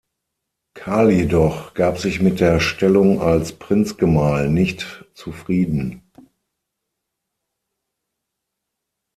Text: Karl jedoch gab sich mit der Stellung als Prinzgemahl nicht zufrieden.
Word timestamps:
Karl 0.73 1.11
jedoch 1.11 1.75
gab 1.75 1.99
sich 1.99 2.21
mit 2.21 2.39
der 2.39 2.59
Stellung 2.59 3.21
als 3.21 3.53
Prinzgemahl 3.53 4.49
nicht 4.49 5.05
zufrieden. 5.13 6.01